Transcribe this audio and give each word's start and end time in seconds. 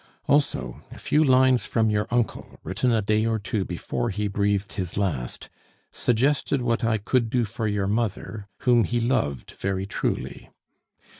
"Also, 0.27 0.81
a 0.91 0.97
few 0.97 1.23
lines 1.23 1.67
from 1.67 1.91
your 1.91 2.07
uncle, 2.09 2.57
written 2.63 2.91
a 2.91 3.03
day 3.03 3.23
or 3.27 3.37
two 3.37 3.63
before 3.63 4.09
he 4.09 4.27
breathed 4.27 4.73
his 4.73 4.97
last, 4.97 5.47
suggested 5.91 6.59
what 6.63 6.83
I 6.83 6.97
could 6.97 7.29
do 7.29 7.45
for 7.45 7.67
your 7.67 7.85
mother, 7.85 8.47
whom 8.61 8.83
he 8.83 8.99
loved 8.99 9.51
very 9.59 9.85
truly. 9.85 10.49